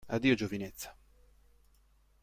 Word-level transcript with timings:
Addio 0.09 0.33
giovinezza! 0.33 0.97